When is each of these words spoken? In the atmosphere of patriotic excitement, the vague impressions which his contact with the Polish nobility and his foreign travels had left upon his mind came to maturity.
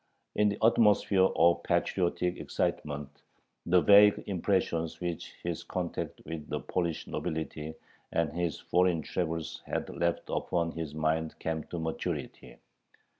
In 0.35 0.49
the 0.49 0.57
atmosphere 0.63 1.29
of 1.35 1.61
patriotic 1.61 2.37
excitement, 2.37 3.21
the 3.67 3.81
vague 3.81 4.23
impressions 4.25 4.99
which 4.99 5.35
his 5.43 5.61
contact 5.61 6.21
with 6.25 6.49
the 6.49 6.59
Polish 6.59 7.05
nobility 7.05 7.75
and 8.11 8.33
his 8.33 8.57
foreign 8.59 9.03
travels 9.03 9.61
had 9.67 9.87
left 9.89 10.27
upon 10.31 10.71
his 10.71 10.95
mind 10.95 11.37
came 11.37 11.65
to 11.65 11.77
maturity. 11.77 12.57